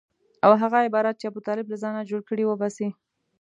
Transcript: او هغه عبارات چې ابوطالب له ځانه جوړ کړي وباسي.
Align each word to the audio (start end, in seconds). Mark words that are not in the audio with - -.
او 0.45 0.51
هغه 0.61 0.77
عبارات 0.87 1.15
چې 1.19 1.25
ابوطالب 1.31 1.65
له 1.69 1.77
ځانه 1.83 2.01
جوړ 2.09 2.21
کړي 2.29 2.43
وباسي. 2.47 2.89